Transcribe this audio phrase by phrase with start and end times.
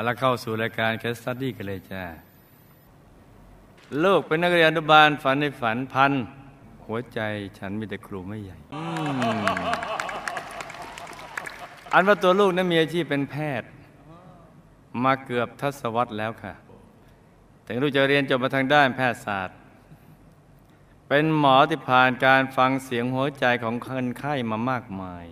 [0.00, 2.02] เอาละเข้าสู่รายการแคสตัดดี้กันเลยจ้า
[4.04, 6.12] ลูกเป็นนักเรียนอนุบาลฝันในฝันพัน
[6.86, 7.20] หัวใจ
[7.58, 8.82] ฉันมีแต่ครูไม่ใหญ่อื
[9.36, 9.58] ม
[11.92, 13.68] อันว่าตัวลูกนั้นมีอาชีพเป็นแพทย์
[15.04, 16.54] มาเกือบทศวรรษแล้วค่ะ
[17.64, 19.56] แต่ลูกจะเรียนจบมาทางด้านแพทยศาสตร์
[21.08, 25.26] เป็นหมอที่ผ่านการฟังเสียงหัวใจของคนไข้มามากมาย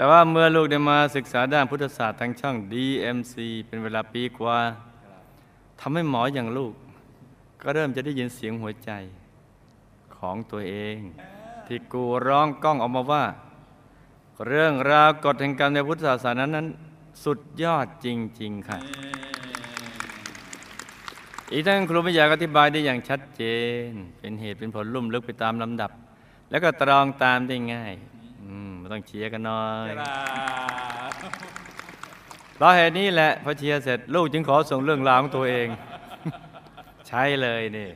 [0.00, 3.34] แต่ว่าเมื่อลูกได้มาศึกษาด้านพุทธศาสตร์ทางช่อง DMC
[3.66, 4.58] เป็นเวลาปีกว่า
[5.80, 6.72] ทำให้หมออย่างลูก
[7.62, 8.90] ก็เริ่มจะได้ยินเสียงหัวใจ
[10.16, 10.98] ของตัวเอง
[11.66, 13.24] ที่กูร้องก้องออกมาว่า
[14.46, 16.66] เรื่องราวกฎแห่งกรรมในพุทธศาสนานั้น
[17.24, 18.06] สุดยอดจ
[18.40, 18.78] ริง ๆ ค่ะ
[21.52, 23.42] อีกทั้งครูไม่อยากอธิบายได้อย่างชัดเจ
[23.88, 25.90] น เป็นเหตุเป็นผลลุ่มลึกไปตามลำดับ
[26.50, 27.94] แล้วก็ตรองตามได้ง่าย
[28.90, 29.88] ต้องเชียร์กันหน่อย
[32.54, 35.68] เพราะเหตุนี้แหละพอเชียร์เสร็จลูกจึงขอส่งเรื่องราวของตัวเอง
[37.08, 37.88] ใช่เลยนี่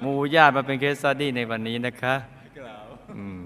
[0.00, 2.14] หมูญาติมาเป็นเคสสตดี้ในวันนี้นะคะ
[3.16, 3.44] อืม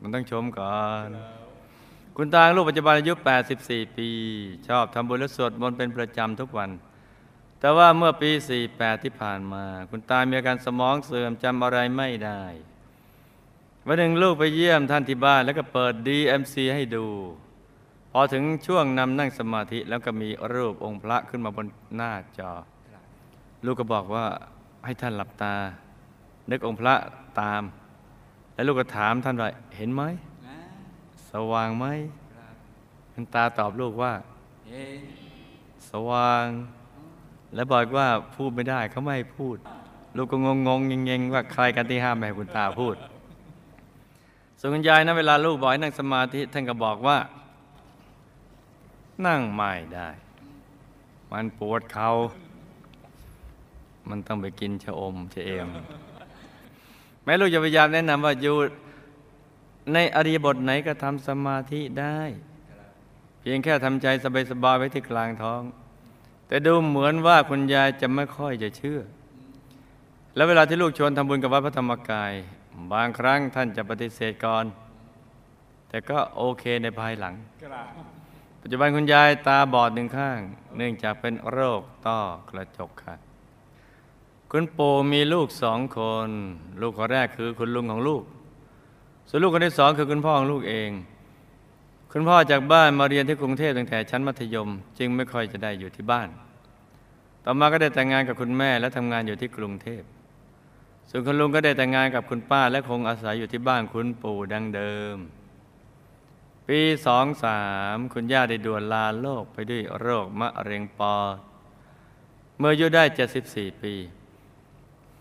[0.00, 1.08] มันต้องชมก่อน
[2.16, 3.12] คุณตางลูกปัจจุบันอายุ
[3.56, 4.08] 84 ปี
[4.68, 6.70] ชอบทำบุญและสวดมนต์เป็นประจำทุกวัน
[7.60, 8.30] แต่ว่าเมื่อปี
[8.68, 12.42] 48 ที่ผ่านมา คุณตามีอาการสมองเสื่อมจำอะไรไม่ได้
[13.88, 17.06] วันหนึ่งลูกไปเยี่ยมท่านที่บ้าน แล้วก็เปิด DMC ให้ดู
[18.12, 22.52] พอถึงช่วงนำนั่งสมาธิแล้วก็มีรูปองค์พระขึ้นมาบนหน้าจอ
[23.64, 24.26] ลูกก็บอกว่า
[24.84, 25.54] ให้ท่านหลับตา
[26.50, 26.94] นึกองค์พระ
[27.40, 27.62] ตาม
[28.54, 30.02] แล้วลูกก็ถามท่านว่าเห็นไหม
[31.30, 31.86] สว่างไหม
[33.12, 34.12] ท่านตาตอบลูกว่า
[35.90, 36.46] สว่าง
[37.54, 39.56] แล้วบอกว่าพูดไม่ได้เขาไม่ให้พูด
[40.16, 42.96] ลูกก็งงงๆเงงๆว่าใครกันที่ห้ามไม่ให้คุณตาพูด
[44.60, 47.18] ส่วนคุณยายนะเวลาลูกบอกให้นั่งสมาธิท่านก็บอกว่า
[49.26, 50.08] นั่งไม่ได้
[51.32, 52.10] มันปวดเขา
[54.08, 55.68] มันต้องไปกินชะอมชะเอม
[57.24, 58.56] แม่ลูกจะพยายามแนะนำว่าอยู่
[59.92, 62.18] ในอริยบทไหนก็ทำสมาธิได้
[63.40, 64.06] เพียงแค่ทำใจ
[64.50, 65.62] สบายๆไว้ที่กลางท้อง
[66.48, 69.00] แต่ดูเหมือนว่าคุณยายจะไม่ค่อยจะเชื่อ
[70.34, 72.32] แล้วเวลาที่ลูกชวนทำบุญกับวัดพระธรรมกาย
[72.92, 74.64] บางครั้งท่านจะปฏิเสธก่อน
[75.88, 77.34] แต่ก็โอเคในภายหลัง
[78.60, 80.38] ปัจจุบันคุณยายตาบอดหนึ่งข้าง
[80.76, 82.18] เนื่องจากเป็นโรคต้อ
[82.50, 83.14] กระจกค่ะ
[84.50, 85.98] คุณปู่มีลูกสองค
[86.28, 86.30] น
[86.80, 88.22] ลูกคนแรกคือคุณลุงของลูก
[89.28, 90.90] ส่วนลูกคนที่สองคือคุณพ่อของลูกเอง
[92.12, 96.28] คุณพ่อจากบ้านมาเรียนที่กรุงเทพตั้งแต่ชั้นมัธยม จึงไม่ค่อยจะได้อยู่ที่บ้าน
[97.44, 100.02] ต่อมาก็ได้แต่งงานกับคุณแม่และทำงานอยู่ที่กรุงเทพ
[101.10, 105.16] ส่วนคุณลุงก็ได้แต่งงานกับคุณป้าและคงอาศัยอยู่ที่บ้านคุณปู่ดังเดิม
[106.68, 107.62] ปีสองสา
[107.94, 111.36] มคุณย่าได้ด่วนลาโลกไปด้วยโรคมะเร็งปอด
[112.58, 113.04] เมื่ออายุได้
[113.42, 113.94] 74 ปี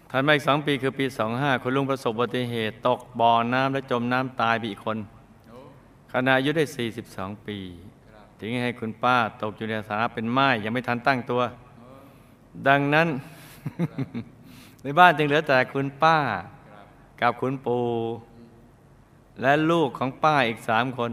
[0.10, 4.98] ถัดมาอีกสองปีคือปี25คุณลุงประสบอุบัติเหตุตกบ่อน้ำและจมน้ำตายไปอีกคน
[6.12, 6.64] ขณะอายุได้
[7.06, 7.58] 42 ปี
[8.40, 11.42] ถึงให้คุณป้าตกอยู่ในสถานะเป็นไม้ยังไม่ทันตั้งตัว
[12.68, 13.08] ดังนั้น
[14.86, 16.18] ในบ้านจึงเหลือแต่คุณป้า
[17.22, 17.86] กับคุณปู่
[19.42, 21.12] และลูกของป้าอีกสามคน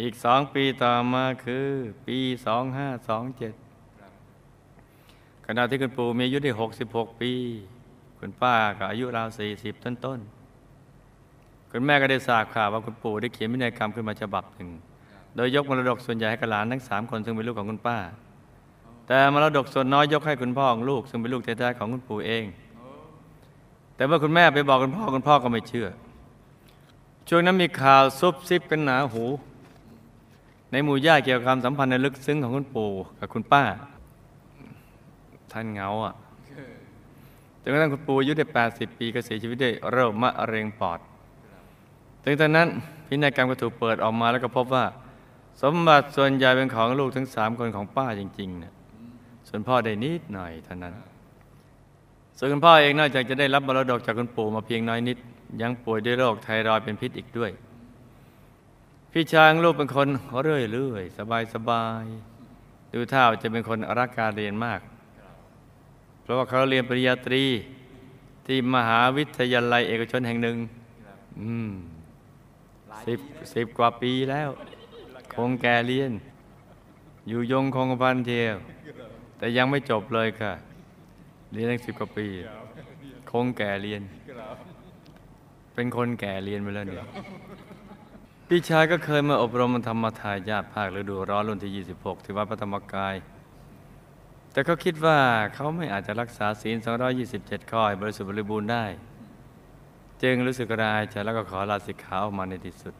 [0.00, 1.68] อีกสองปีต่อมาคือ
[2.06, 3.54] ปีสองห้าสองเจ็ด
[5.46, 7.32] ขณะที่คุณปู่มีอายุได้หกสิบหกปี
[8.18, 14.68] คุณป้าก็อายุราวสี่สิบต้นต้นๆคุณแม่ก็ได้ทราบข่าวว่าคุณปู่ได้เขียนพินัยกรรมขึ้นมาฉบับหนึ่ง
[15.36, 17.98] โดยยกมรดกส่วนใหญ่ให้กับหลานทั้งสามคนซึ่งเป็นลูกของคุณป้า
[19.06, 22.44] แต่มรดกส่วนน้อยยกให้คุณพ่อของลูก ซึ่งเป็นลูกแท้ๆของคุณปู่เอง
[23.94, 25.88] แต่เมื่อคุณแม่ไปบอกคุณพ่อคุณพ่อก็ไม่เชื่อ
[27.28, 29.24] ช่วงนั้นมีข่าวซุบซิบกันหนาหู
[30.70, 33.62] ในหมู่ญาติเกี่ยวกับความสัมพันธ์ในลึกซึ้งของคุณปู่กับคุณป้า
[35.52, 36.14] ท่านเงาอะ
[37.62, 40.98] จนกระทั่งคุณปู่อายุได้ 80 ปีก็เสียชีวิตด้วยโรคมะเร็งปอด
[42.24, 42.68] ถึงตอนนั้น
[43.06, 44.84] พินัยกรรมก็ถูกเปิดออกมาแล้วก็พบว่า
[45.62, 48.72] สมบัติส่วนใหญ่เป็นของลูกทั้งสามคนของป้าจริงๆนะ
[49.48, 50.94] ส่วนพ่อได้นิดหน่อยเท่านั้น
[52.38, 55.18] ส่วนคุณพ่อเองนอกจากจะได้รับมรดกจากคุณปู่มาเพียงน้อยนิด
[55.62, 57.50] ยังป่วยด้วยโรคไทรอยเป็นพิษอีกด้วย
[59.12, 60.08] พี่ชายของลูกเป็นคน
[60.42, 62.04] เรื่อยเรื่อยสบายสบาย
[62.92, 64.80] ดูท่าจะเป็นคนรักการเรียนมาก
[66.22, 67.44] เพราะว่าเขาเรียนปริญญาตรี
[68.46, 70.56] ที่มหาวิทยาลัยเอกชนแห่งหนึ่ง
[71.40, 71.70] อืม
[73.06, 73.20] สิบ
[73.54, 74.48] สิบกว่าปีแล้ว
[75.34, 76.12] คงแก่เรียน
[77.28, 78.56] อยู่ยงคงพันเทียว
[79.42, 80.52] แต่ยังไม่จบเลยค่ะ
[81.52, 82.26] เรียนตั้งสิบกว่าปี
[83.30, 84.02] คงแก่เรียน
[85.74, 87.06] เป็นคนแก่เรียนไปแล้วเนี่ย
[88.48, 93.14] พี่ชายก็เคยมาอบรมธรรมทายาทภาคฤดูร้อนรุ่นที่ 26 ที่วัดพระธรรมกาย
[94.52, 95.18] แต่เขาคิดว่า
[95.54, 96.76] เขาไม่อาจจะรักษาศีล
[97.24, 98.84] 227 ข้อให้บริสุทธิ์บริบูรณ์ได้
[100.22, 102.94] จึงรู้สึกรายใจแล้วก็ขอลาสิกขาออกมาในที่สุด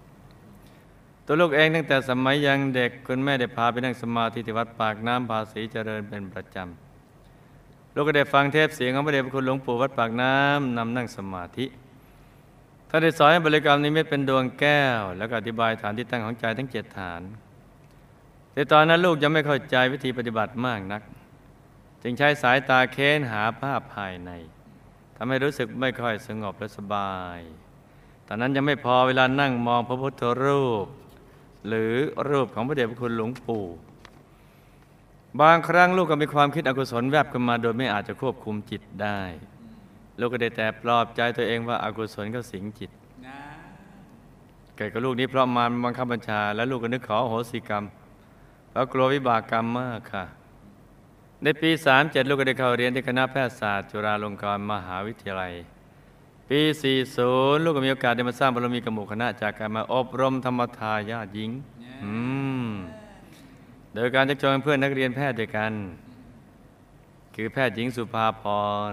[1.26, 11.66] ตัวลูกเองตั้งแต่สมัยยังเด็กคุณแม่ได้พาไปนั่งสมาธิที่วัดปากน้ำภาษีเจริญเป็นประจำลูกก็ได้ฟังเทปเสียงของพระเดชพระคุณหลวงปู่วัดปากน้ำนำนั่งสมาธิ
[12.88, 17.22] ท่านได้สอนให้บริกรรมนิมิตเป็นดวงแก้ว แล้วก็อธิบายฐานที่ตั้งของใจทั้งเจ็ดฐาน
[18.52, 21.02] แต่ตอนนั้นลูกยังไม่เข้าใจวิธีปฏิบัติมากนัก
[22.02, 24.30] จึงใช้สายตาเค้นหาภาพภายใน
[25.16, 27.38] ทำให้รู้สึกไม่ค่อยสงบและสบาย
[28.26, 30.86] ตอนนั้นยังไม่พอเวลานั่งมองพระพุทธรูป
[31.68, 31.92] หรือ
[32.28, 33.64] รูปของพระเดชพระคุณหลวงปู่
[35.40, 39.20] บางครั้งลูกก็มีความคิดอกุศลแวบขึ้นมาโดยไม่อาจจะควบคุมจิตได้
[40.18, 42.90] ลูกก็ได้แต่ปลอบใจตัวเองว่าอากุศลก็สิงจิต
[44.76, 47.84] เกิดกับลูกนี้เพราะมารบังคับบัญชา และลูกก็นึกขออโหสิกรรม
[48.70, 50.24] เพราะกลัววิบากกรรมมากค่ะ
[51.42, 51.70] ในปี
[52.00, 55.52] 37 ลูกก็ได้เข้าเรียนที่คณะแพทยศาสตร์จุฬาลงกรณ์มหาวิทยาลัย
[56.56, 56.64] ปี
[57.12, 61.50] 40 ลูกก็มีโอกาสได้มาสร้างบารมีกับหมู่คณะ จากการมาอบรมธรรมทายาทหญิง
[62.04, 62.14] อื
[62.64, 62.66] ม
[63.94, 65.72] โดยการชักชวนเพื่อนนักเรียนแพทย์ด้วยกัน
[67.34, 68.42] คือแพทย์หญิงสุภาพ
[68.90, 68.92] ร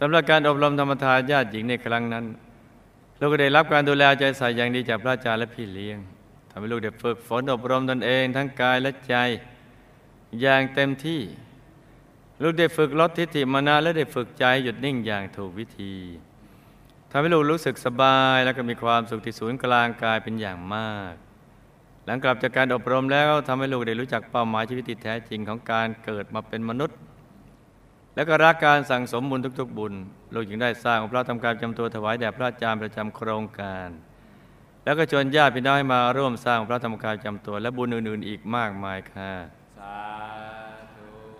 [0.00, 2.24] สำหรับการอบรมธรรมทายาทหญิงในครั้งนั้น
[3.18, 5.98] ลูกก็ได้รับการดูแลใจใส่อย่างดีจากพระอาจารย์และพี่เลี้ยง
[6.50, 9.14] ทำให้ลูกได้ฝึกฝนอบรมตนเองทั้งกายและใจ
[10.40, 11.22] อย่างเต็มที่
[12.42, 15.94] ลูกได้ฝึกลดทิฏฐิมานะและได้ฝึกใจหยุดนิ่งอย่างถูกวิธี
[17.10, 21.14] ทำให้ลูกรู้สึกสบายและก็มีความสุขที่ศูนย์กลางกายเป็นอย่างมาก
[22.04, 26.98] หลังกลับจากการอบรมแล้วทำให้ลูกได้รู้จักเป้าหมายชีวิตที่แท้จริงของการเกิดมาเป็นมนุษย์
[28.14, 29.94] และก็รักการสั่งสมบุญทุก ๆ บุญ
[30.34, 33.88] ลูกจึงได้สร้างองค์พระทำการจำตัวถวายแด่พระอาจารย์ประจำโครงการ
[34.84, 39.32] แล้วก็ชวนญาติพี่น้องให้มาร่วมสร้างพระธรรมกายจำตัว และบุญอื่นๆ อีกมากมายค่ะ
[39.78, 40.29] สา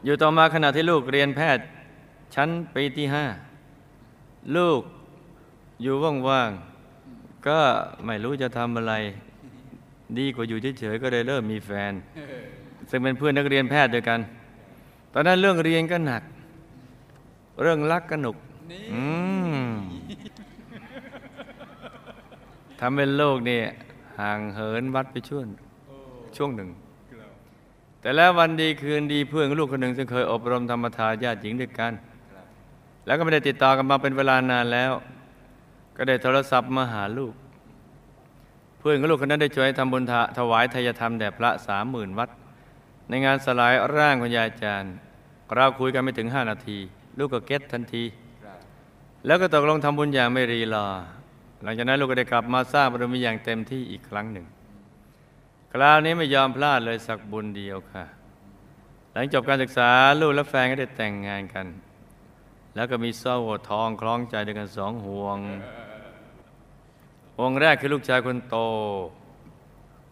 [0.04, 1.64] อยู่ต่อมาขณะที่ลูกเรียนแพทย์
[2.34, 3.24] ชั้นปีที่ห้า
[4.56, 4.80] ลูก
[5.82, 5.94] อยู่
[6.28, 7.60] ว่างๆก็
[8.06, 8.94] ไม่รู้จะทำอะไร
[10.18, 11.92] ดีกว่าอยู่เฉยๆก็เลยเริ่มมีแฟน
[12.90, 14.20] ซึ่งเป็นเพื่อนนักเรียนแพทย์ด้วยกัน
[15.14, 16.22] ตอนนั้นเรื่องเรียนก็หนัก
[17.62, 18.36] เรื่องรักก็หนุก
[22.80, 23.60] ทำเป็นโลกนี่
[24.20, 25.46] ห่างเหินวัดไปช่วง
[26.36, 26.68] ช่วงหนึ่ง
[28.00, 31.92] แต่แล้ววันดีคืนดีเพื่อนลูกคนหนึ่งซึ่งเคยอบรมธรรมทายาทหญิงด้วยกัน
[33.06, 34.92] แล้วก็ไม่ได้ติดต่อกันมาเป็นเวลานานแล้ว
[35.96, 37.34] ก็ได้โทรศัพท์มาหาลูก
[38.78, 42.28] เพื่อนของลูกคนนั้นได้ช่วยทำบุญถถวายทายธรรมแด่พระสามหมื่นวัด
[43.08, 44.92] ในงานสลายร่างคุณยายอาจารย์
[45.54, 46.78] เราคุยกันไม่ถึงห้านาที
[47.18, 48.04] ลูกก็เก็ตทันที
[49.26, 50.86] แล้วก็ตกลงทำบุญอย่างไม่รีรอ
[51.62, 54.46] หลังจากนั้นลูกก็ได้กลับมาสร้างบารมีอย่างเต็มที่อีกครั้งหนึ่ง
[55.72, 58.04] คราวนี้ไม่ยอมพลาดเลยสักบุญเดียวค่ะ
[59.12, 59.90] หลังจบการศึกษา
[60.20, 61.66] ลูกและแฟนก็ได้แต่งงานกัน
[62.74, 63.36] แล้วก็มีโซ่
[63.68, 65.38] ทองคล้องใจด้วยกันสองห่วง
[67.36, 68.56] ห่วงแรกคือลูกชายคนโต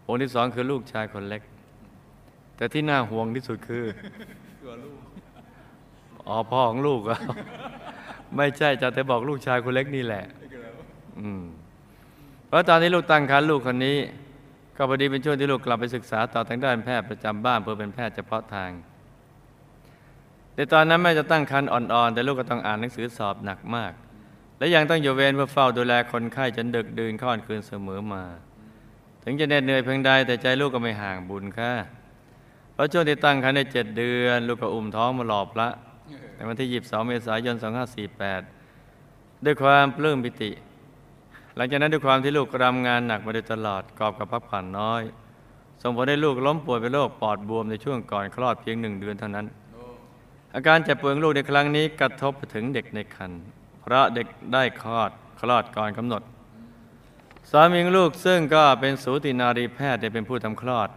[0.05, 1.41] ห่วงที่สองคือลูกชายคนเล็ก
[2.55, 3.85] แต่ที่น่าห่วงที่สุดคือ
[6.27, 7.19] อ๋อพ่อของลูกอะ
[8.35, 10.23] ไม่ใช่จะแต่บอกลูกชายคนเล็กนี่แหละ
[11.19, 11.41] อืม
[12.47, 13.97] เพราะตอนที่ลูกตั้งครรภ์ลูกคนนี้
[14.81, 18.71] ก็พอดีเป็นช่วงที่ลูกกลับไปศึกษาต่อทางด้านแพทย์ประจำบ้านเพื่อเป็นแพทย์เฉพาะทาง
[20.53, 23.91] แต่ตอนนั้นแม่จะตั้งครรภ์อ่อนๆ แต่ลูกก็ต้องอ่านหนังสือสอบหนักมาก
[24.57, 28.23] และยังต้องอยู่เวรเพื่อเฝ้าดูแลคนไข้จนดึกดื่นค่อนคืนเสมอมา
[29.23, 31.71] ถึงจะเหน็ดเหนื่อยเพียงใดแต่ใจลูกก็ไม่ห่างบุญค่ะ
[32.73, 35.67] เพราะช่วงที่ตั้งครรภ์ได้เจ็ดเดือน ลูกก็อุ้มท้องมาหล่อพระ
[36.35, 37.55] ในวันที่ 22 เมษายน
[38.29, 40.51] 2548 ด้วยความปลื้มปิติ
[41.55, 45.01] หลังจากนั้นด้วยความที่ลูกรำงานหนักมาโดยตลอดกอบกับพักผ่อนน้อย
[45.81, 49.45] ส่งผลให้ลูกล้มป่วยเป็นโรคปอดบวมในช่วงก่อนคลอดเพียงหนึ่งเดือนเท่านั้น
[50.55, 53.41] อาการเจ็บป่วยของลูกในครั้งนี้กระทบถึงเด็กในครรภ์
[53.81, 56.21] เพราะเด็กได้คลอดคลอดก่อนกำหนด
[57.51, 60.89] สามีของลูกซึ่งก็เป็นสูตินารีแพทย์ได้เป็นผู้ทำคลอด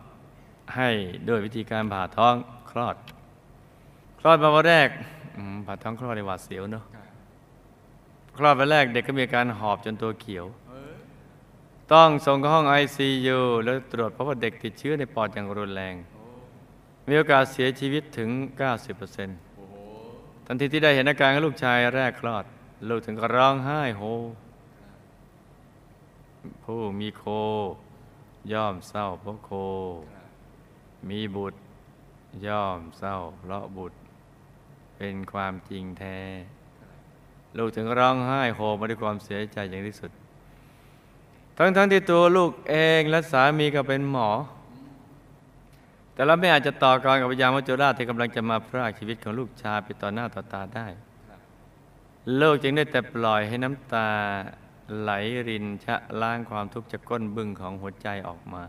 [0.76, 0.88] ให้
[1.28, 2.34] ด้วยวิธีการผ่าท้อง
[2.70, 2.96] คลอด
[4.20, 4.88] คลอดมาวันแรก
[5.66, 6.84] ผ่าท้องคลอดในหวาดเสียวเนาะ
[8.34, 10.46] ครับคลอดวันแรกเด็กก็มีอาการหอบจนตัวเขียว
[11.92, 15.94] ต้องส่งเข้าห้อง ICU แล้วตรวจพบว่าเด็กติดเชื้อในปอดอย่างรุนแรง
[17.08, 18.30] มีโอกาสเสียชีวิตถึง
[18.92, 19.74] 90%โอ้โห
[20.46, 22.44] ทันทีที่ได้เห็นอาการของลูกชายแรกคลอด
[22.88, 24.02] ลูกถึงก็ร้องไห้โฮ
[26.64, 27.24] ผู้มีโค
[28.52, 29.50] ย่อมเศร้าเพราะโค
[31.08, 31.58] มีบุตร
[32.46, 33.96] ย่อมเศร้าเพราะบุตร
[34.96, 36.18] เป็นความจริงแท้
[37.58, 40.10] ลูกถึงร้องไห้โฮมาด้วยความเสียใจอย่างที่สุด
[41.56, 44.30] ทั้งๆทที่ตัวลูกเองและสามีก็เป็นหมอ
[46.14, 50.86] แต่เราไม่อาจจะต่อกรกับพยามัจจุราชที่กำลังจะมาพรากชีวิตของลูกชายไปต่อหน้าต่อตาได้
[52.36, 54.08] โลกจึงได้แต่ปล่อยให้น้ำตา
[55.00, 55.10] ไหล
[55.48, 58.62] รินชะล้างความทุกข์จากก้นบึ้งของหัวใจออกมา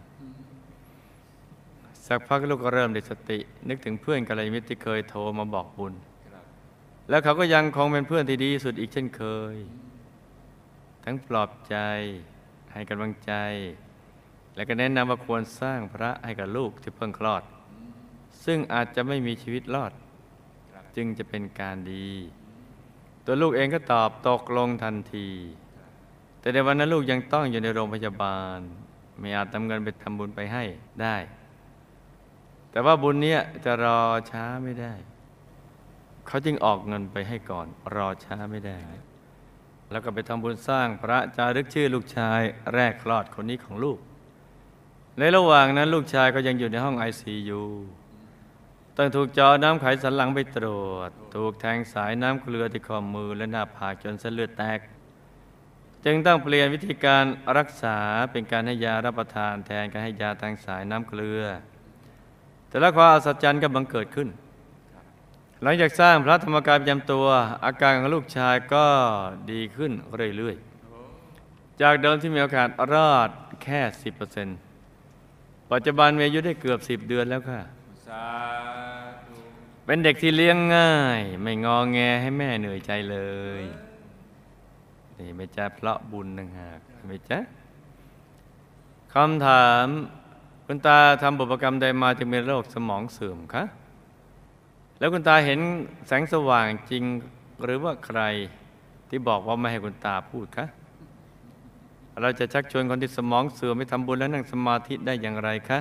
[2.07, 5.93] สักพักลูกก็เริ่มได้สติ นึกถึงเพื่อนกัลยาณมิตรที่เคยโทรมาบอกบุญ
[7.09, 9.55] แล้วเขาก็ยังคงเป็นเพื่อนที่ดีสุดอีกเช่นเคย
[11.03, 11.77] ทั้งปลอบใจ
[12.73, 13.33] ให้กำลังใจ
[14.55, 17.43] และก็แนะนำว่าควรสร้างพระให้กับลูกที่เพิ่งคลอด
[18.45, 19.91] ซึ่งอาจจะไม่มีชีวิตรอด
[20.95, 22.09] จึงจะเป็นการดี
[23.25, 25.29] ตัวลูกเองก็ตอบตกลงทันที
[26.39, 28.59] แต่ในวันนั้นลูกยังต้องอยู่ในโรงพยาบาล
[29.19, 30.63] ไม่อาจนำเงินไปทำบุญไปให้
[31.01, 31.17] ได้
[32.71, 33.99] แต่ว่าบุญเนี้ยจะรอ
[34.31, 34.93] ช้าไม่ได้
[36.33, 38.79] เขาจึงออกเงินไปให้ก่อนรอช้าไม่ได้
[39.91, 42.41] แล้วก็ไปทำบุญสร้างพระจารึกชื่อลูกชาย
[42.73, 43.99] แรกคลอดคนนี้ของลูก
[45.19, 47.61] ในระหว่างนั้นลูกชายก็ยังอยู่ในห้องไอซียู
[48.97, 54.79] ต้องถูกเจาะน้ำไขสันหลังไปตรวจ ถูกแทงสายน้ำเกลือที่ข้อมือและหน้าผากจนเส้นเลือดแตก
[56.05, 57.25] จึงต้องเปลี่ยนวิธีการ
[57.57, 57.97] รักษา
[58.31, 61.41] เป็นการให้ยารับประทานแทนการให้ยาทางสายน้ำเกลือ
[62.67, 64.29] แต่ล้วความอัศจรรย์ก็บังเกิดขึ้น
[65.65, 67.25] หลังจากสร้างพระธรรมกายประจำตัว
[67.65, 68.85] อาการของลูกชายก็
[69.51, 69.91] ดีขึ้น
[70.37, 73.29] เรื่อยๆ จากเดิมที่มีโอกาสรอด
[73.63, 73.79] แค่
[74.75, 77.61] 10%ปัจจุบันมีอายุได้เกือบ 10 เดือนแล้วค่ะ
[79.85, 83.17] เป็นเด็กที่เลี้ยงง่าย ไม่งอแงให้แม่เหนื่อยใจเล
[83.61, 83.63] ย
[85.17, 87.39] นี่ไม่จ้าเพราะบุญต่างหากไม่จ้า
[89.13, 89.85] คำถาม
[90.65, 93.63] คุณตาทำบุพกรรมใดมาจึงเป็นโรคสมองเสื่อมคะ
[95.03, 95.59] แล้วคุณตาเห็น
[96.07, 97.03] แสงสว่างจริง
[97.63, 98.21] หรือว่าใคร
[99.09, 100.65] ที่บอกว่าไม่ให้คุณตาพูดคะ
[102.21, 105.79] เราจะชักชวนคนที่สมองเสื่อมไปทำบุญและนั่งสมาธิได้อย่างไรคะ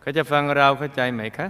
[0.00, 1.48] เขาจะฟังเราเข้าใจไหมคะ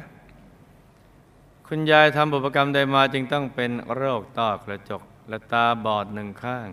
[1.67, 6.69] คุณยายทำบุพกรรมใดมาจึงต้องเป็นโรคต้อกระจกและตาบอดหนึ่งข้าง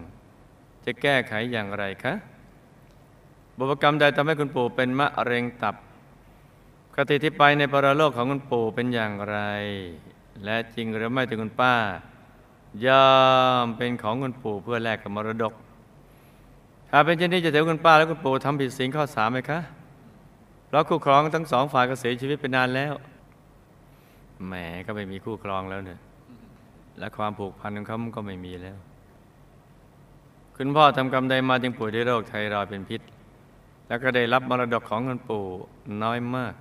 [0.86, 2.14] จะแก้ไขอย่างไรคะ
[3.58, 5.76] บุพกรรมใดทำให้คุณปู่เป็นมะเร็งตับ
[6.96, 9.38] คติที่ไปในปรโลกของคุณปู่เป็นอย่างไร
[10.44, 11.74] และจริงหรือไม่ที่คุณป้า
[12.86, 13.10] ยอ
[13.64, 15.54] มเป็นของคุณปู่เพื่อแลกกับมรดก
[16.90, 19.60] ถ้าเป็นเช่นนี้จะถือคุณป้าและคุณปู่ทำผิดศีลข้อสามไหมคะ
[20.68, 22.94] เพราะคู่ครองทั้งสองฝ่ายก็เสียชีวิตไปนานแล้ว
[24.48, 24.54] แหม
[24.86, 26.00] ก็ไม่มีคู่ครองแล้วเนี่ย
[27.00, 28.78] และความผูกพันของเขาก็ไม่มีแล้ว
[30.56, 33.02] คุณพ่อทำกรรมใดมาจึงป่วยด้วยโรคไทรอยด์เป็นพิษ
[33.88, 35.44] แล้วก็ได้รับมรดกของเงินปู่
[36.04, 36.54] น้อยมาก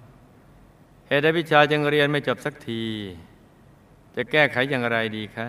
[1.11, 2.85] เหตุใดพิชาจึงเรียนไม่จบสักที
[4.17, 5.49] จะแก้ไขอย่างไรดีคะ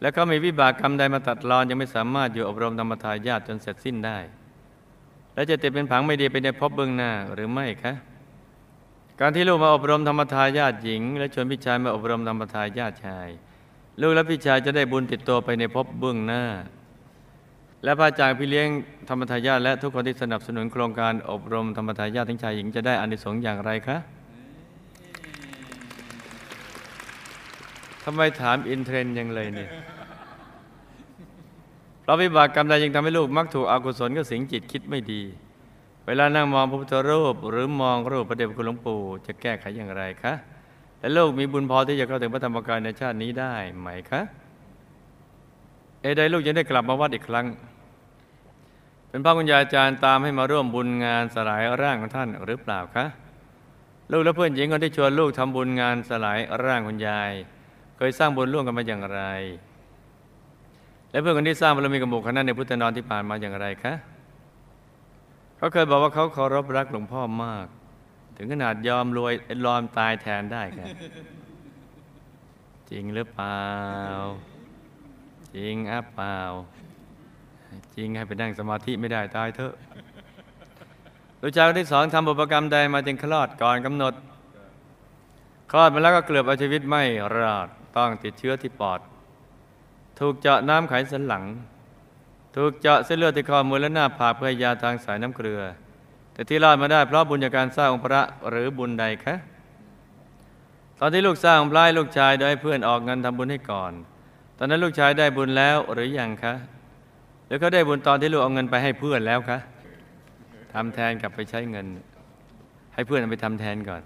[0.00, 4.18] แล้วก็มีวิบากกรรมใดมาตัดรอนยังไม่สามารถอยู่อบรมธรรมทายาทจนเสร็จสิ้นได้
[5.34, 7.94] และจะติดเป็นผังไม่ดีไปในภพเบื้องหน้าหรือไม่คะ
[9.20, 13.28] การที่ลูกมาอบรมธรรมทายาทหญิง และชวนพี่ชายมาอบรมธรรมทายาทชาย
[14.00, 16.44] ลูกและพี่ชายจะได้บุญติดตัวไปในภพเบื้องหน้า
[17.84, 18.68] และพระอาจารย์พี่เลี้ยง
[19.08, 23.98] ธรรมทายาทและทุกคนที่สนับสนุนโครงการอบรมธรรมทายาททั้งชายหญิงจะได้อานิสงส์อย่างไรคะ
[28.04, 29.70] ทำไมถามอินเทรนยังเลยเนี่ย
[32.02, 35.22] เพราะวิบากกรรมใดยังทำให้ลูกมักถูกอกุศลก็สิงจิตคิดไม่ดี
[36.06, 40.32] เวลานั่งมองพระพุทธรูป หรือมองรูปพระเดชพระคุณหลวงปู่จะแก้ไขอย่างไรคะ
[41.00, 44.20] และลูกมีบุญพอที่จะเข้าถึงพระธรรมกายในชาตินี้ได้ไหมคะ
[46.02, 47.46] เอใดลูกยังได้กลับมาวัดอีกครั้ง
[49.08, 53.06] เป็นพระคุณยายอาจารย์ตามให้มาร่วมบุญงานสลายร่างของท่านหรือเปล่าคะ
[54.12, 57.32] ลูกและเพื่อนหญิงคนที่ชวนลูกทำบุญงานสลายร่างคุณยาย
[58.02, 59.20] เคยสร้างบุญร่วมกันมาอย่างไร
[61.10, 63.94] และเพื่อนคนที่สร้างบารมีกับหมู่คณะในพุทธนอนที่ผ่านมาอย่างไรคะ
[65.56, 67.66] เขาเคยบอกว่าเขาเคารพรักหลวงพ่อมาก
[68.36, 69.32] ถึงขนาดยอมรวย
[69.64, 70.86] ยอมตายแทนได้ค่ะ
[72.90, 73.64] จริงหรือเปล่า
[75.56, 76.38] จริงอะเปล่า
[77.96, 79.74] จริงให้ไปนั่งสมาธิไม่ได้ตายเถอะ
[81.40, 84.14] ลูกชายคนที่สองทำบุพกรรมใดมาจึงคลอดก่อนกำหนด
[85.70, 87.02] คลอดมาแล้วก็เกือบเอาชีวิตไม่
[87.38, 89.00] รอด ต้องติดเชื้อที่ปอด
[90.18, 91.44] ถูกเจาะน้ำไขสันหลัง
[92.56, 95.60] ถูกเจาะเส้นเลือดที่คอมือและหน้าผากเพื่อยาทางสายน้ำเกลือ
[96.32, 99.34] แต่ที่รอดมาได้เพราะบุญจากการสร้างองค์พระหรือบุญใดคะ
[100.98, 103.92] ตอนที่ลูกสร้างพระให้ลูกชายโดยให้เพื่อนออกเงินทำบุญให้ก่อน
[104.58, 106.54] ตอนนั้นลูกชายได้บุญแล้วหรือยังคะ
[107.46, 109.58] หรือเขาได้บุญตอนที่ลูกเอาเงินไปให้เพื่อนแล้วคะ
[110.74, 111.86] ทำแทนกลับไปใช้เงิน
[112.94, 114.02] ให้เพื่อนไปทำแทนก่อน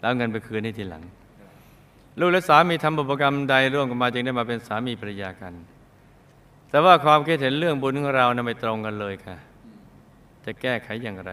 [0.00, 1.02] ล้วเอาเงินไปคืนให้ทีหลัง
[2.18, 5.54] ลูกและสามีทำบุพกรรมใดร่วมกันมาจึงได้มาเป็นสามีภรรยากัน
[6.70, 9.36] แต่ว่าความคิดเห็นเรื่องบุญของเรานะไม่ตรงกันเลยค่ะ
[10.44, 11.32] จะแก้ไขอย่างไร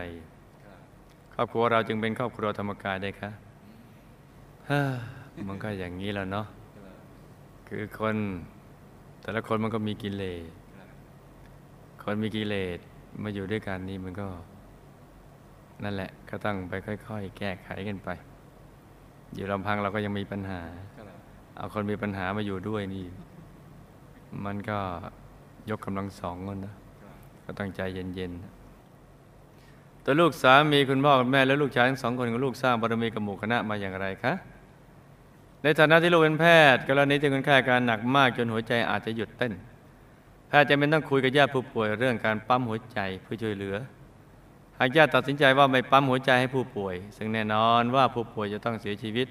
[1.34, 3.32] ครอบครัวเราจึงเป็นครอบครัวธรรมกายได้คะ
[5.48, 6.48] มันก็อย่างนี้แล้วเนาะ
[7.68, 8.16] คือคน
[9.22, 10.44] แต่ละคนมันก็มีกิเลส
[12.04, 12.80] คนมีกิเลส
[13.24, 14.28] มาอยู่ด้วยกันนี่มันก็
[15.84, 18.10] นั่นแหละก็ต้องไปค่อย ๆ แก้ไขกันไป
[19.36, 20.62] อยู่ลำพังเราก็ยังมีปัญหา
[21.58, 23.06] เอาคนมีปัญหามาอยู่ด้วยนี่
[24.46, 24.80] มันก็
[25.70, 26.76] ยกกำลังสองคนนะ
[27.46, 34.34] ก็ต้องใจเย็นๆ ตัวลูกสามีคุณพ่อคุณแม่และลูกชายทั้งสองคนของลูกสร้างบารมีกับหมู่คณะมาอย่างไรคะ
[35.64, 39.54] ในฐานะที่ลูกเป็นแพทย์กรณีที่คนไข้การหนักมากจนหัวใจอาจจะหยุดเต้น
[40.48, 43.76] แพทย์จะเป็นต้องคุยกับญาติผู้ป่วยเรื่องการปั๊มหัวใจเพื่อช่วยเหลือ
[44.80, 49.28] หากญาติตัดสินใจว่าไม่ปั๊มหัวใจให้ผู้ป่วย ซึ่งแน่นอนว่าผู้ป่วยจะต้องเสียชีวิต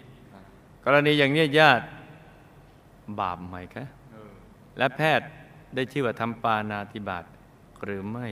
[0.85, 1.85] กรณีอย่างนี้ญาติ
[3.21, 3.85] บาปไหมคะ
[4.79, 5.29] และแพทย์
[5.75, 7.25] ได้ชื่อว่าทำปานาติบาต
[7.85, 8.29] หรือไม่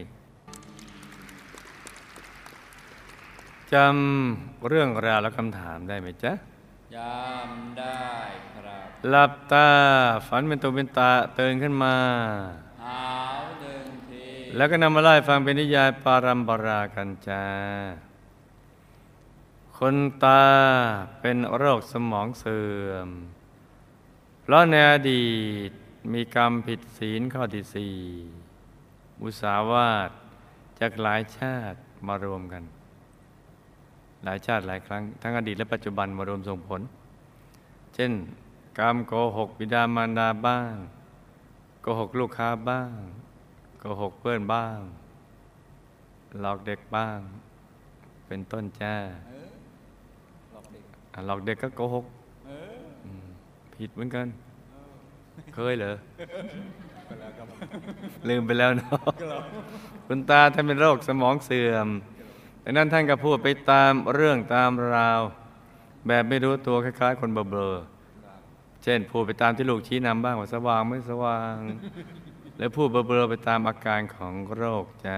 [3.72, 6.32] จำเรื่องราวและคำถามได้ไหมจ๊ะ
[6.96, 8.10] จำได้
[8.54, 9.68] ครับ หลับตา
[10.26, 11.94] ฝันเป็นตัวเป็นตาเตือนขึ้นมา
[12.84, 13.02] หา
[13.36, 13.45] วหนึ่งที
[14.56, 17.44] แล้วก็นำมาไล่ฟังเป็นนิยายปารัมปรากันจ้า
[19.78, 20.44] คนตา
[21.20, 23.08] เป็นโรคสมองเสื่อม
[24.42, 25.28] เพราะในอดี
[25.68, 25.70] ต
[26.12, 27.96] มีกรรมผิดศีลข้อที่สี่
[29.20, 30.10] มุสาวาท
[30.80, 32.62] จากหลายชาติมารวมกัน
[34.24, 36.80] หลายชาติหลายครั้ง ทั้งอดีตและปัจจุบันมารวมส่งผล
[37.94, 38.12] เช่น
[38.78, 40.74] กรรมโกหกบิดามารดาบ้าง
[41.82, 42.98] โกหกลูกค้าบ้าง
[43.78, 44.78] โกหกเพื่อนบ้าง
[46.40, 47.18] หลอกเด็กบ้าง
[48.26, 48.94] เป็นต้นจ้า
[50.52, 52.04] หลอกเด็กอะหลอกเด็กก็โกหก
[52.46, 53.28] เออม
[53.74, 54.26] ผิดเหมือนกัน
[55.54, 55.92] เคยเหรอ
[58.28, 58.98] ลืมไปแล้วเนาะ
[60.06, 61.88] คุณตาท่านเป็นโรคสมองเสื่อม
[62.64, 65.20] ดังนั้นท่านก็พูดไปตามเรื่องตามราว
[66.06, 71.56] แบบไม่รู้ตัวคล้ายๆ คนเบลอๆเช่นพูดไปตามที่ลูกชี้นำบ้างว่าสว่างไม่สว่าง
[72.58, 75.16] แล้วพูดเบลอๆไปตามอาการของโรคจ้ะ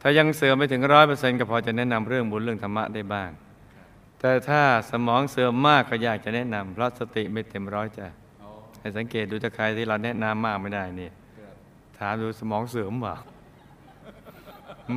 [0.00, 3.30] ถ้ายังเสื่อมไม่ถึงร้อยเปอร์เซ็นต์ก็พอจะแนะนำเรื่องบุญเรื่องธรรมะได้บ้าง
[4.20, 8.06] แต่ถ้าสมองเสื่อมมากก็อยากจะแนะนำเพราะสติไม่เต็มร้อยจ้ะ
[8.38, 8.48] เอา
[8.80, 11.10] ให้สังเกตดูถ้าใครที่เราแนะนำมากไม่ได้นี่
[11.98, 13.16] ถามดูสมองเสื่อมเปล่า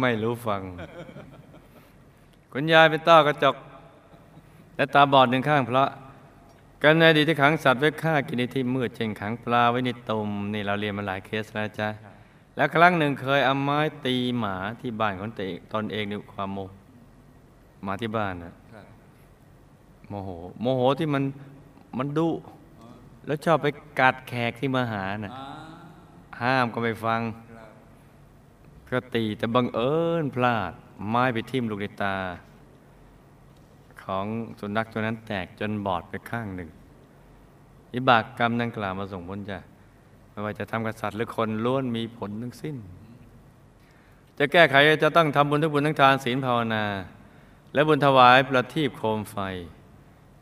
[0.01, 0.61] ไม่รู้ฟัง
[2.51, 3.55] คุณยายเป็นต้อกระจก
[4.75, 5.89] และตาบอดหนึ่งข้างเพราะ
[6.83, 11.89] กันในดีที่ขังสัตว์ไว้ฆ่ากินในที่มืดเช่นขังปลาไว้ในตุ่มนี่เราเรียนมาหลายเคสแล้วจ้ะ
[12.55, 16.73] และครั้งหนึ่งเคยเอาไม้ตีหมาที่บ้านของตนเองตนเองด้วยความโมโห
[17.85, 18.53] มาที่บ้านนะ
[20.09, 20.29] โมโห
[20.61, 21.23] โมโหที่มัน
[21.97, 22.29] มันดุ
[23.25, 23.67] แล้วชอบไป
[23.99, 25.47] กัดแขกที่มาหาน่ะอ่า
[26.41, 27.21] ห้ามก็ไม่ฟัง
[28.89, 30.71] ก็ตีแต่บังเอิญพลาด
[31.09, 32.15] ไม้ไปทิ่มลูกในตา
[34.05, 34.25] ของ
[34.59, 36.69] สุนัขตัวนั้นแตกจนบอดไปข้างหนึ่ง
[37.93, 39.57] วิบากกรรมดังกล่าวมาส่งผลจะ
[40.29, 42.75] ไม่ว่าจะทำกับสัตว์หรือคนล้วนมีผลทั้งสิ้น
[44.37, 46.83] จะแก้ไขจะต้องทำบุญทุกบุญทั้งทานศีลภาวนา
[47.73, 49.37] และบุญถวายประทีปโคมไฟ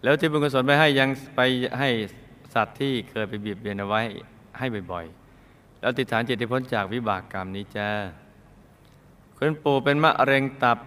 [0.04, 1.40] แล้วที่บุญกุศลไปให้ยังไป
[1.80, 1.90] ให้
[2.54, 4.02] สัตว์ที่เคยไปเบียดเบียนเอาไว้
[4.58, 7.90] ให้บ่อยๆ แล้วติดฐานจิตที่พ้นจากวิบากกรรมนี้จ้า
[9.38, 10.78] คุณปู่เป็นมะเร็งตับ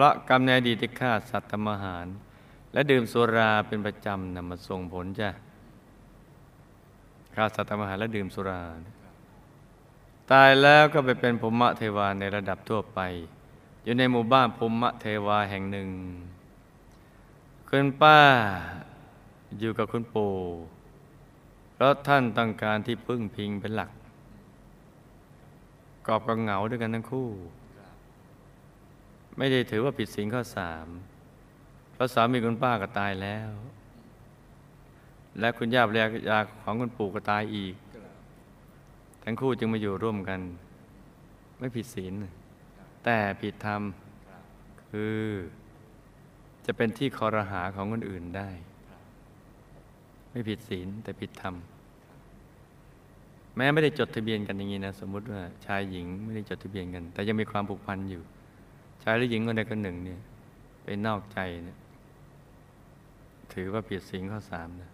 [0.00, 2.06] ราะกรรมในอดีตที่ฆ่าสัตว์ทำอาหาร
[2.72, 5.30] และดื่มสุราเป็นประจำนำมาส่งผลจ้า
[7.34, 8.62] ฆ่าสัตว์ทำอาหารและดื่มสุรา
[10.30, 13.00] ตายแล้วก็ไปเป็นภูมิเทวาในระดับทั่วไป
[13.84, 15.88] อยู่ในหมู่บ้านภูมิเทวาแห่งหนึ่ง
[17.68, 18.18] คุณป้า
[19.58, 20.34] อยู่กับคุณปู่
[21.74, 23.90] เพราะท่านต้องการที่พึ่งพิงเป็นหลัก
[26.06, 27.28] กอบกับเหงาด้วยกันทั้งคู่
[29.38, 30.86] ไม่ได้ถือว่าผิดศีลข้อสาม
[31.92, 33.50] เพราะสามีคุณป้าก็ตายแล้ว
[35.40, 35.98] และคุณย่าภรร
[36.30, 37.74] ยาของคุณปู่ก็ตายอีก
[39.24, 40.40] ทั้งคู่จึงมาอยู่ร่วมกัน
[41.58, 42.12] ไม่ผิดศีล
[43.04, 43.82] แต่ผิดธรรม
[44.90, 45.18] คือ
[46.66, 48.50] จะเป็นที่คอรหาของคนอื่นได้
[50.30, 51.54] ไม่ผิดศีลแต่ผิดธรรม
[53.56, 60.20] แม้ไม่ได้จดทะเบียนกันอย่างนี้นะ สมมุติว่าชายหญิงไม่ได้จดทะเบียนกัน แต่ยังมีความผูกพันอยู่ายหรือหญิงคนใดคนหนึ่งเนี่ย
[60.82, 61.78] ไปนอกใจเนี่ย
[63.52, 64.90] ถือว่าผิดศีลข้อสามนะ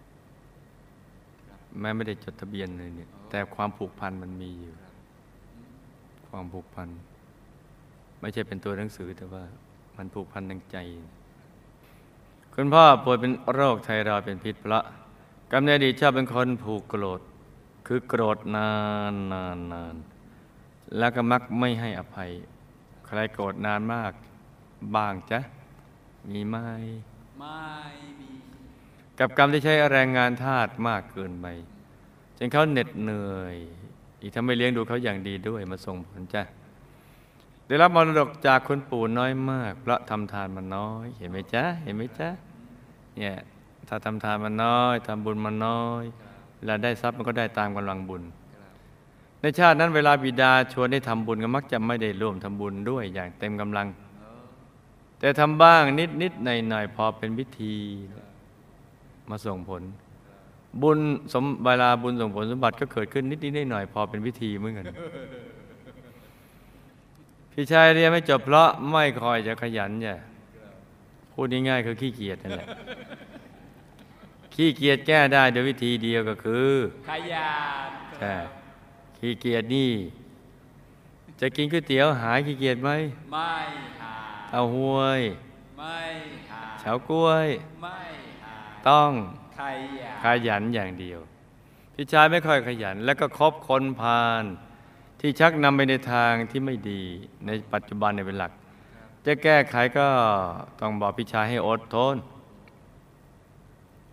[1.80, 4.74] แม้ไม่ได้จดทะเบียนเลยเนี่ย แต่ความผูกพันมันมีอยู่
[6.28, 6.88] ความผูกพัน
[8.20, 9.42] ไม่ใช่เป็นตัวหนังสือแต่ว่า
[9.96, 10.76] มันผูกพันทางใจ
[12.54, 14.84] คุณพ่อป่วยเป็นโรคไทรอยด์เป็นพิษเพราะ
[15.52, 17.20] กำเนิดอดีตชอบเป็นคนผูกโกรธ
[17.86, 18.70] คือโกรธนา
[19.12, 19.94] นนานนาน
[20.98, 24.12] แล้วก็มักไม่ให้อภัยใรโกรธนานมาก
[24.96, 25.40] บ้างจ๊ะ
[26.30, 26.56] มีไหม
[27.38, 27.60] ไม่
[28.20, 28.30] มี
[29.18, 31.46] กับกรรมที่ใช้แรงงานทาสมากเกินไป
[32.38, 33.56] จนเขาเหน็ดเหนื่อย
[34.20, 36.42] อีกทั้งไม่เลี้ยงดูเขาอย่างดีด้วยมาส่งผลจ้ะ
[37.66, 42.28] ได้รับมรดกจากคุณปู่น้อยมาก เพราะทำทานมาน้อย เห็นไหมจ๊ะ เห็นไหมจ๊ะ
[43.16, 43.36] เนี่ย
[43.88, 46.04] ถ้าทำทานมาน้อยทำบุญมาน้อย
[46.56, 48.22] เวลาได้ทรัพย์มันก็ได้ตามกำลังบุญ
[49.44, 53.86] ในชาตินั้นเวลาบิดาชวนให้ทำบุญก็มักจะไม่ได้ร่วมทำบุญด้วยอย่างเต็มกำลัง
[55.18, 57.74] แต่ทำบ้างนิดนิดหน่อยหน่อยๆพอเป็นพิธี
[59.30, 59.82] มาส่งผล
[60.82, 60.98] บุญ
[61.32, 64.84] สมเวลาบุญส่งผลสมบัติก็เกิดขึ้นนิดนิดหน่อยๆพอเป็นพิธีเหมือนกัน
[67.52, 70.18] พี่ชายเรียนไม่จบเพราะไม่คอยจะขยันเนี่ย
[71.32, 72.68] พูดง่ายๆคือขี้เกียจนั่นแหละ
[74.54, 76.70] ขี้เกียจแก้ได้โดยวิธีเดียวก็คือ
[77.08, 77.52] ขยั
[77.88, 78.34] นใช่
[79.18, 79.92] ขี้เกียจนี่
[81.40, 82.90] จะกินก๋วยเตี๋ยวหายขี้เกียจไหม
[83.32, 83.52] ไม่
[84.00, 84.14] หา
[84.50, 85.20] เต้าหวย
[85.78, 85.98] ไม่
[86.50, 87.48] หาเฉาก้วย
[87.82, 87.98] ไม่
[88.44, 88.54] หา
[88.88, 89.10] ต้อง
[89.58, 89.60] ข
[89.98, 91.20] ยันขยันอย่างเดียว
[91.94, 94.44] พี่ชายไม่ค่อยขยัน แล้วก็คบคนพาล
[95.20, 97.02] ที่ชักนำไปในทางที่ไม่ดี
[97.46, 98.52] ในปัจจุบันในยเป็นหลัก
[99.26, 100.06] จะแก้ไขก็
[100.80, 102.16] ต้องบอกพี่ชายให้อดทน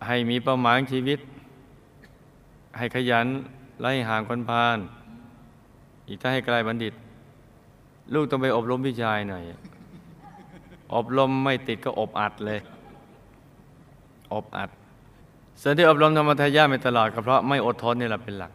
[0.06, 1.18] ให้มีเป้าหมายของชีวิต
[2.78, 3.26] ให้ขยัน
[3.82, 4.78] และให้ห่างคนพาล
[6.08, 6.94] อีกถ้าให้ไกลบัณฑิต
[8.14, 9.42] ลูกต้องไปอบรมพี่ชายหน่อย
[10.94, 12.60] อบรมไม่ติดก็อบอัดเลย
[14.32, 14.70] อบอัด
[15.60, 18.52] ส่วนที่อบรมธรรมทายาไม่ตลอดก็เพราะไม่อดทนนี่แหละเป็นหลัก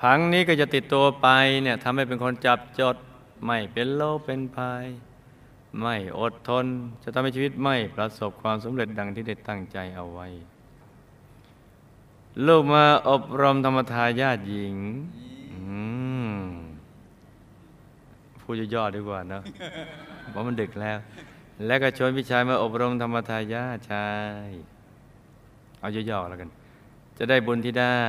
[0.00, 1.28] ผังนี้ก็จะติดตัวไป
[1.62, 2.96] เนี่ยทำให้เป็นคนจับจด
[3.44, 4.84] ไม่เป็นโลเป็นภัย
[5.80, 6.66] ไม่อดทน
[7.02, 10.28] จะทำให้ชีวิตไม่ประสบความสำเร็จดังที่ได้ตั้งใจเอาไว้
[12.46, 14.76] ลูกมาอบรมธรรมทายาทหญิง
[18.40, 19.42] พูดย่อๆดีกว่านะ
[20.30, 20.98] เพราะมันดึกแล้ว
[21.66, 24.08] แล้วก็ชวนพี่ชายมาอบรมธรรมทายาทชา
[24.46, 24.48] ย
[25.80, 26.50] เอาย่อๆแล้วกัน
[27.18, 28.02] จะได้บุญที่ได้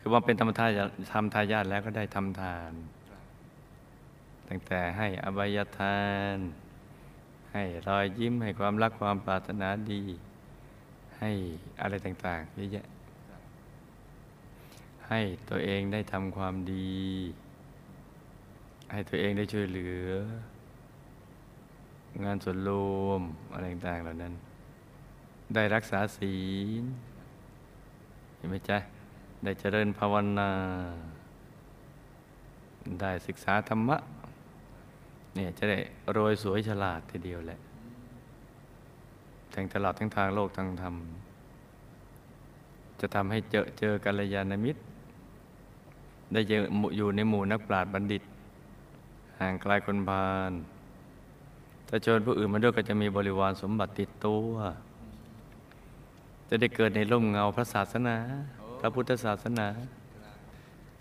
[0.00, 2.72] คือว่าเป็นธรรมทายาททำทายาทแล้วก็ได้ทำทาน
[4.48, 6.00] ตั้งแต่ให้อบายทา
[6.34, 6.36] น
[7.52, 10.02] ให้รอยยิ้มให้ความรักความปรารถนาดี
[11.20, 11.30] ให้
[11.80, 12.86] อะไรต่างๆเยอะแยะ
[15.08, 16.96] ให้ตัวเองได้ทำความดี
[18.92, 20.08] ให้ตัวเองได้ช่วยเหลือ
[22.24, 22.70] งานส่วนร
[23.04, 24.34] วมอะไรต่างๆเหล่านั้น
[25.54, 26.36] ได้รักษาศี
[26.82, 26.84] ล
[28.36, 28.78] เห็นไหมจ๊ะ
[29.44, 30.50] ได้เจริญภาวนา
[33.00, 33.96] ได้ศึกษาธรรมะ
[35.34, 35.78] เนี่ยจะได้
[36.12, 37.58] โรยสวยฉลาดทีเดียวแหละ
[39.58, 40.94] ทั้งตลอดทั้งทางโลกทางธรรม
[43.00, 44.80] จะทำให้เจอเจอกัลยาณมิตร
[46.32, 46.62] ได้เจอ
[46.96, 48.22] อยู่ในหมู่นักปราชญ์บัณฑิต
[49.40, 50.52] ห่างไกลคนพาล
[51.88, 54.52] ถ้าชวนผู้อื่นมาด้วยก็จะมีบริวารสมบัติติดตัว
[56.48, 58.16] จะได้เกิดในร่มเงาพระศาสนา
[58.80, 59.66] พระพุทธศาสนา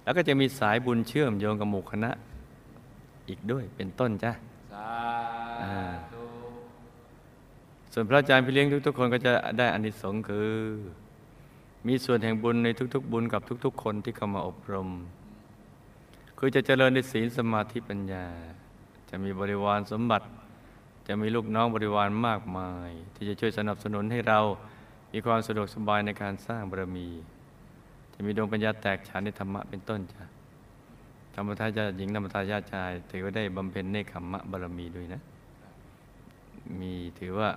[0.04, 2.12] แล้วก็จะมีสายบุญเชื่อมโยงกับหมู่คณะ
[3.30, 4.32] อีกด้วยเป็นต้นจ้ะ
[7.98, 10.50] สาอ่าธุส่วนพระอาจารย์พี่เลี้ยงทุก ๆ คนก็จะได้อานิสงส์คือ
[11.88, 14.90] มีส่วนแห่งบุญในทุก ๆ บุญกับทุก ๆ คนที่เข้ามาอบรม
[16.38, 18.26] คือจะเจริญในศีลสมาธิปัญญา
[19.10, 20.26] จะมีบริวารสมบัติ
[21.08, 24.40] จะมีลูกน้องบริวารมากมาย ที่จะช่วยสนับสนุนให้เรา
[25.14, 27.08] มีความสะดวกสบายในการสร้างบารมี
[28.14, 30.24] จะมีดวงปัญญาแตกฉานในธรรมะเป็นต้นจ้ะ
[31.34, 35.22] ธรรมทายาทหญิงธรรมทายาทชาย ถือว่าได้บำเพ็ญเนคขมมะบารมีด้วยนะ
[36.80, 37.50] มีถือว่า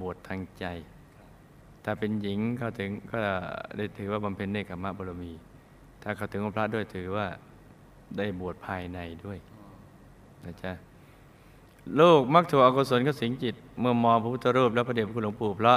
[0.00, 0.66] บวชทางใจ
[1.84, 3.18] ถ้าเป็นหญิงเขาถึงก็
[3.76, 5.32] ได้ถือว่าบำเพ็ญเนคขมมะบารมี
[6.02, 7.26] ถ้าเขาถึงพระด้วยถือว่า
[8.16, 9.38] ได้บวชภายในด้วย
[10.44, 10.72] นะจ๊ะ
[12.00, 15.74] ลูกมักถูกอกุศลก็สิงจิต เมื่อมองพระพุทธรูปและพระเดชพระคุณหลวงปู่พระ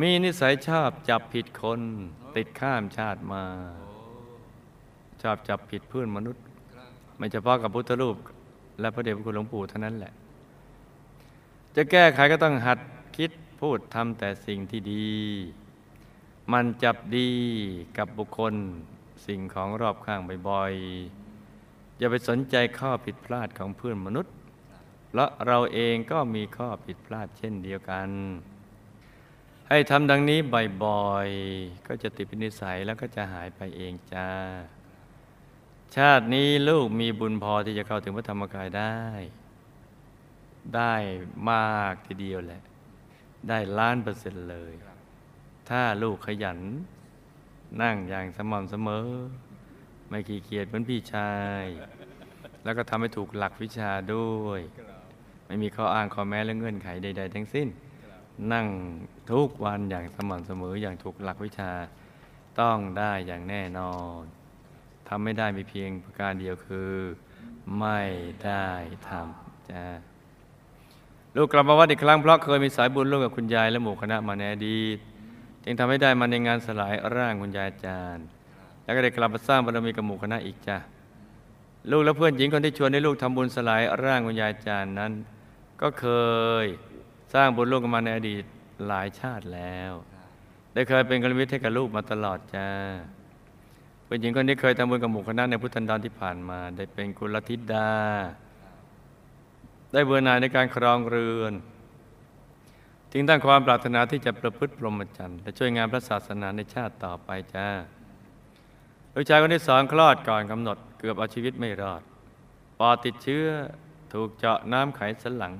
[0.00, 1.80] มีนิสัยชอบจับผิดคน
[2.36, 3.42] ติดข้ามชาติมา
[5.22, 6.42] ชอบจับผิดเพื่อนมนุษย์
[7.16, 8.16] ไม่เฉพาะกับพุทธรูป
[8.80, 10.12] และพระเดชพระคุณหลวงปู่เท่านั้นแหละ
[11.76, 12.78] จะแก้ไขก็ต้องหัด
[13.60, 15.10] พูดทำแต่สิ่งที่ดี
[16.52, 17.30] มันจับดี
[17.98, 18.54] กับบุคคล
[19.26, 24.34] สิ่งของรอบข้างบ่อยๆอย่าไปสนใจข้อผิดพลาดของเพื่อนมนุษย์
[25.08, 28.08] เพราะเราเองก็มีข้อผิดพลาดเช่นเดียวกัน
[29.68, 30.38] ให้ทำดังนี้
[30.84, 34.28] บ่อยๆ ก็จะติดเป็นนิสัยแล้วก็จะหายไปเองจ้า
[35.96, 38.98] ชาตินี้ลูกมีบุญพอที่จะเข้าถึงพระธรรมกายได้
[40.76, 40.94] ได้
[41.50, 42.62] มากทีเดียวแหละ
[43.48, 44.72] ได้ล้านเปอร์เซ็นต์เลย
[45.68, 46.58] ถ้าลูกขยัน
[47.82, 49.08] นั่งอย่างสม่ำเสมอ
[50.08, 51.32] ไม่ขี้เกียจเหมือนพี่ชา
[51.62, 51.64] ย
[52.64, 54.60] แล้วก็ทำให้ถูกหลักวิชาด้วย
[55.46, 57.68] ไม่มีข้ออ้างข้อแม้และเงื่อนไขใด ๆ ทั้งสิ้น
[58.52, 58.66] นั่ง
[59.32, 61.70] ทุกวันอย่างสม่ำเสมออย่างถูกหลักวิชา
[62.60, 64.22] ต้องได้อย่างแน่นอน
[65.08, 66.92] ทำไม่ได้มีเพียงประการเดียวคือ
[67.78, 68.00] ไม่
[68.44, 68.66] ได้
[69.08, 69.84] ทำจ้า
[71.40, 74.98] ลูกกลับมาวัดอีกครั้งเพราะเคยมีสายบุญร่วมกับคุณยายและหมู่คณะมาในอดีต
[75.64, 78.24] จึงทำให้ได้มาในงานสลายร่างคุณยายอาจารย์
[78.84, 80.76] แล้วก็ได้กลับมาสร้างบารมีกับหมู่คณะอีกจ้า
[81.90, 85.12] ลูกและเพื่อนหญิงคนที่ชวนให้ลูกทำบุญสลายร่างคุณยายอาจารย์นั้น
[85.82, 86.06] ก็เค
[86.64, 86.66] ย
[87.34, 88.44] สร้างบุญร่วมกันมาในอดีต
[88.86, 89.92] หลายชาติแล้ว
[90.72, 92.68] ได้เคยเป็นกัลยาณมิตรให้กับลูกมาตลอดจ้า
[94.06, 97.90] เป็นหญิงคนนี้เคยทำบุญกับหมู่คณะในพุทธันดรที่ผ่านมา ได้เป็นกุลธิดา
[99.92, 101.52] ได้เบื่อหน่ายในการครองเรือน
[103.12, 107.68] จึงตั้งความปรารถนาที่จะประพฤติพรหมจรรย์และช่วยงานพระศาสนาในชาติต่อไปจ้า
[109.14, 112.02] ลูกชายคนที่สองคลอดก่อนกำหนด เกือบเอาชีวิตไม่รอด
[112.78, 113.46] ปอดติดเชื้อ
[114.12, 115.54] ถูกเจาะน้ำไขสันหลัง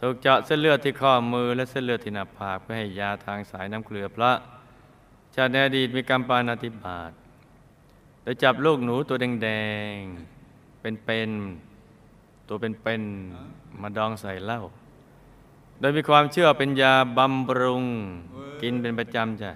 [0.00, 4.32] ถูกเจาะเส้นเลือดที่ข้อมือและเส้นเลือดที่หน้าผากเพื่อให้ยาทางสายน้ำเกลือพระ
[5.34, 7.12] ชาติในอดีตมีกรรมปานาติบาต
[8.22, 9.48] โดยจับลูกหนูตัวแด
[9.94, 11.69] งๆเป็นๆ
[12.52, 14.60] ตัวเป็นๆมาดองใส่เหล้า
[15.80, 17.84] โดยมีความเชื่อเป็นยาบำรุง
[18.62, 19.52] กินเป็นประจำจ้ะ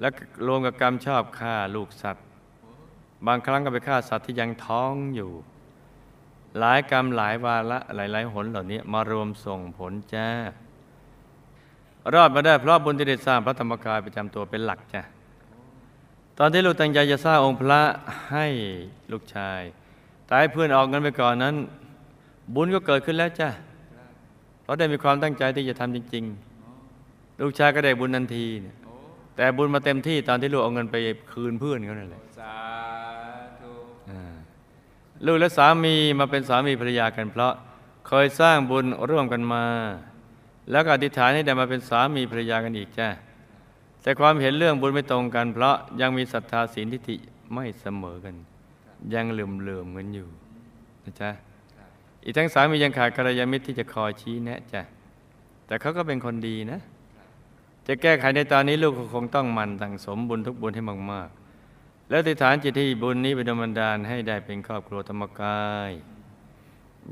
[0.00, 0.08] และ
[0.46, 2.26] รวมกับกรรมชอบฆ่าลูกสัตว์
[3.26, 5.30] บางครั้งก็ไปฆ่าสัตว์ที่ยังท้องอยู่
[6.58, 10.28] หลายกรรมหลายวาระหลายๆหนเหล่านี้มารวมส่งผลจ้า
[12.14, 15.02] รอดมาได้เพราะบุญที่ได้สร้างพระธรรมกายประจำตัวเป็นหลักจ้ะ
[16.38, 17.80] ตอนที่ลูกตั้งใจจะสร้างองค์พระ
[18.30, 18.46] ให้
[19.12, 19.62] ลูกชาย
[20.30, 21.54] แต่ให้เพื่อนออกเงินไปก่อนนั้น
[22.54, 23.48] บุญก็เกิดขึ้นแล้วจ้ะ
[24.62, 26.24] เพราะได้มีความตั้งใจที่จะทำจริง
[26.82, 28.76] ๆ ลูกชายก็ได้บุญทันทีเนี่ย
[29.36, 30.96] แต่บุญมาเต็มที่ตอนที่ลูกเอาเงินไป
[31.32, 32.56] คืนเพื่อนเขานั่นแหละสา
[33.60, 33.72] ธุ
[34.10, 34.22] อ่า
[35.26, 37.52] ลูกและสามีมาเป็นสามีภรรยากันเพราะ
[38.08, 39.64] เคยสร้างบุญร่วมกันมา
[40.70, 43.08] แล้วก็อธิษฐานให้ได้มาเป็นสามีภรรยากันอีกจ้า
[44.02, 47.16] แต่ความเห็นเรื่องบุญไม่ตรงกัน เพราะยังมีศรัทธาศีลทิฏฐิ
[47.54, 48.34] ไม่เสมอกัน
[49.14, 50.28] ยังเหลื่อมเหลื่อมๆกันอยู่
[51.04, 51.30] นะจ๊ะ
[52.24, 54.82] อีกทั้งสามียังขาดกัลยาณมิตรที่จะคอยชี้แนะจ้ะ
[55.66, 56.80] แต่เขาก็เป็นคนดีนะ
[57.86, 60.82] จะแก้ไขในตอนนี้ลูกคงต้องมันสั่งสมบุญทุกบุญให้
[61.12, 65.90] มากๆ แล้วอธิฐานจิตที่บุญนี้เป็นดลบันดาลให้ได้เป็นครอบครัวธรรมกาย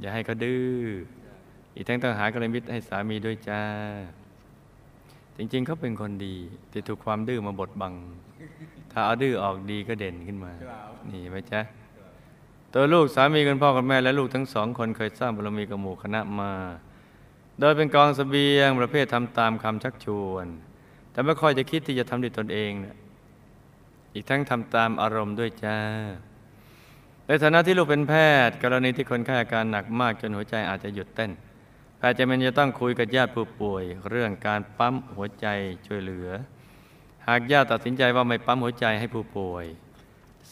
[0.01, 0.81] อย่าให้เขาดื้อ
[1.74, 3.62] อีกทั้งต้องหากระมิตรให้สามีด้วยจ้า
[5.37, 6.37] จริงๆเขาเป็นคนดี
[6.70, 7.94] แต่ถูกความดื้อมาบดบัง
[8.92, 10.53] ถ้าเอาดื้อออกดีก็เด่นขึ้นมา
[11.11, 11.61] นี่ไหมจ๊ะ
[12.81, 16.53] ตัวลูกสามีคุณพ่อคุณแม่และลูกทั้งสองคนเคยสร้างบารมีกับหมู่คณะมา
[17.61, 20.47] โดยเป็นกองเสบียงประเภททำตามคำชักชวน
[21.12, 22.97] แต่ไม่ค่อยจะคิดที่จะทำด้วยตนเองนะ
[24.14, 25.79] อีกทั้งทำตามอารมณ์ด้วยจ้า
[27.27, 28.14] ในฐานะที่ลูกเป็นแพ
[28.47, 31.31] ทย์ กรณีที่คนไข้อาการหนักมากจนหัวใจอาจจะหยุดเต้น
[31.99, 35.47] แพทย์จะเป็นจะต้องคุยกับญาติผู้ป่วย เรื่องการปั๊มหัวใจ
[35.87, 36.29] ช่วยเหลือ
[37.27, 39.67] หากญาติตัดสินใจว่าไม่ปั๊มหัวใจให้ผู้ป่วย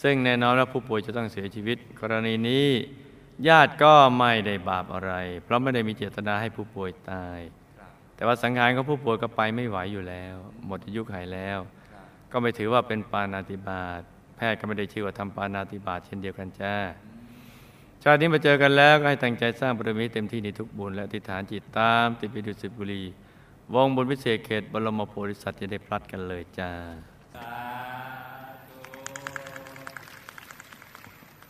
[0.02, 2.68] ซึ่งแน่นอนว่าผู้ป่วยจะต้องเสียชีวิต กรณีนี้
[3.48, 5.12] ญาติก็ไม่ได้บาปอะไร
[5.44, 7.40] เพราะไม่ได้มีเจตนาให้ผู้ป่วยตาย
[8.16, 11.58] แต่ว่าสังขารของผู้ป่วยก็ไปไม่ไหวอยู่แล้ว หมดอายุขัยแล้ว
[12.32, 14.02] ก็ไม่ถือว่าเป็นปานาติบาต
[14.36, 16.74] แพทย์ก็ไม่ได้ชื่อว่าทำปานาติบาตเช่นเดียวกันจ้า
[18.02, 23.02] ชาตินี้มาเจอกันแล้วก็ให้ตั้งใจสร้างบารมีเต็มที่ในทุกบุญและอธิฐานจิตตาม ติดไปดุสิตบุรี
[23.74, 26.70] วงบุญพิเศษเขตบรมโพธิสัตว์จะได้พลัดกันเลยจ้า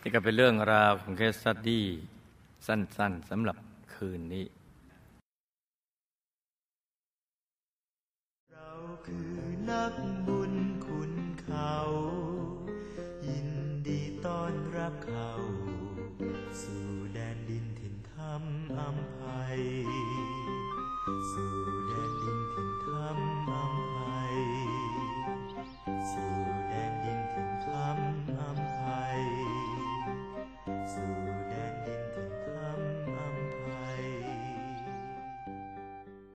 [0.01, 1.85] นี่ก็เป็นเรื่องราวของเคสสตดี้
[2.67, 3.57] สั้นๆสำหรับ
[3.93, 4.45] คืนนี้
[8.51, 8.71] เรา
[9.05, 9.31] คือ
[9.69, 9.93] นัก